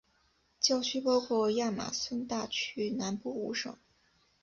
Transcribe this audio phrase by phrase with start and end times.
[0.59, 3.77] 教区包括亚马孙大区南部五省。